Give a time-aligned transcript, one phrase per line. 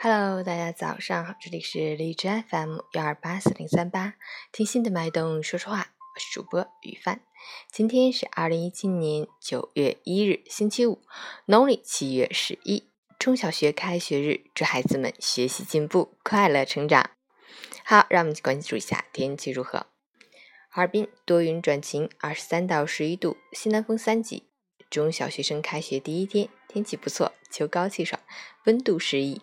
[0.00, 4.14] Hello，大家早上好，这里是荔枝 FM 幺二八四零三八，
[4.52, 7.20] 听心的脉动说说话，我是主播雨帆。
[7.68, 11.02] 今天是二零一七年九月一日，星期五，
[11.46, 12.88] 农历七月十一，
[13.18, 17.10] 中小学开学日，祝孩子们学习进步，快乐成长。
[17.84, 19.86] 好，让我们去关注一下天气如何。
[20.68, 24.44] 哈尔滨多云转晴，二十三到十一度，西南风三级。
[24.88, 28.22] 中小学生开学第一天，天气不错，秋高气爽，
[28.64, 29.42] 温度适宜，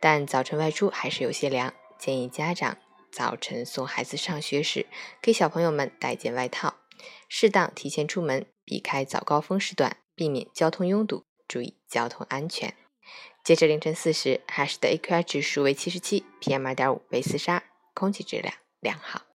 [0.00, 2.78] 但早晨外出还是有些凉，建议家长
[3.10, 4.86] 早晨送孩子上学时，
[5.20, 6.74] 给小朋友们带件外套，
[7.28, 12.74] 适当提前出门，避开早高峰时段，避免交通拥堵，注意交通安全。
[13.44, 17.62] 截至凌晨四时，海市的 AQI 指数为七十七，PM 二点五为四十二，
[17.94, 19.25] 空气质量良好。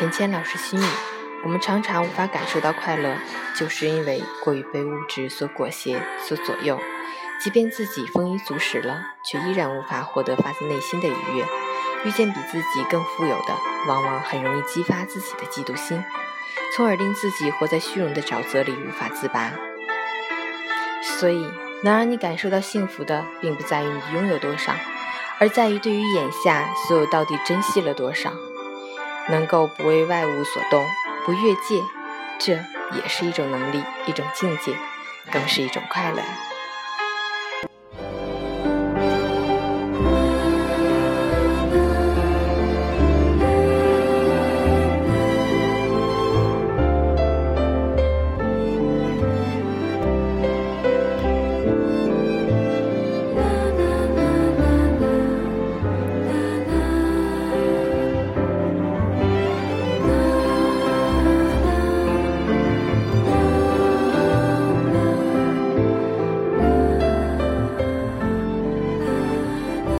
[0.00, 0.84] 陈谦老师心语：
[1.44, 3.18] 我们常常无法感受到快乐，
[3.54, 6.80] 就是因为过于被物质所裹挟、所左右。
[7.38, 11.44] 即便自己丰衣足食了，却依然无法获得发自内心的愉悦。
[12.04, 13.54] 遇见比自己更富有的，
[13.88, 16.02] 往往很容易激发自己的嫉妒心，
[16.74, 19.52] 从而令自己活在虚荣的沼泽里无法自拔。
[21.02, 21.46] 所以，
[21.84, 24.72] 能让你感受到幸福的，并不在于你拥有多少，
[25.38, 28.32] 而在于对于眼下所有到底珍惜了多少。
[29.30, 30.84] 能够不为外物所动，
[31.24, 31.82] 不越界，
[32.38, 32.54] 这
[32.96, 34.74] 也是一种能力，一种境界，
[35.32, 36.22] 更是一种快乐。